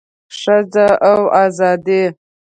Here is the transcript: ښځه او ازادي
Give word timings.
ښځه 0.39 0.87
او 1.11 1.19
ازادي 1.43 2.03